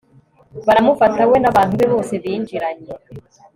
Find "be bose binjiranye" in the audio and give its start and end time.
1.79-2.91